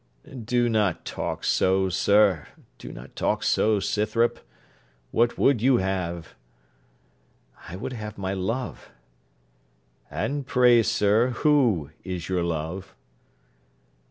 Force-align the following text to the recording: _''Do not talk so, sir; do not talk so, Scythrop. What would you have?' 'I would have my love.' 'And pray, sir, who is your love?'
_''Do 0.47 0.67
not 0.67 1.05
talk 1.05 1.43
so, 1.43 1.87
sir; 1.87 2.47
do 2.79 2.91
not 2.91 3.15
talk 3.15 3.43
so, 3.43 3.79
Scythrop. 3.79 4.39
What 5.11 5.37
would 5.37 5.61
you 5.61 5.77
have?' 5.77 6.33
'I 7.69 7.75
would 7.75 7.93
have 7.93 8.17
my 8.17 8.33
love.' 8.33 8.89
'And 10.09 10.47
pray, 10.47 10.81
sir, 10.81 11.29
who 11.43 11.91
is 12.03 12.27
your 12.29 12.41
love?' 12.43 12.95